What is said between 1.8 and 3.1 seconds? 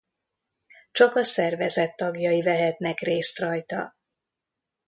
tagjai vehetnek